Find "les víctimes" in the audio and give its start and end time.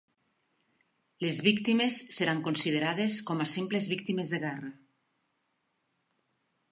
1.25-1.99